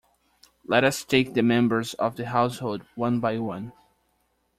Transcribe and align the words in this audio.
Let 0.65 0.83
us 0.83 1.05
take 1.05 1.35
the 1.35 1.43
members 1.43 1.93
of 1.93 2.15
the 2.15 2.25
household 2.25 2.81
one 2.95 3.19
by 3.19 3.37
one. 3.37 3.71